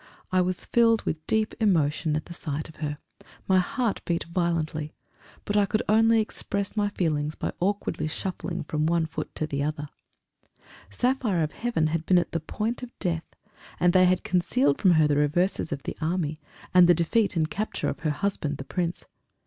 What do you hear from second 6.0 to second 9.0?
express my feelings by awkwardly shuffling from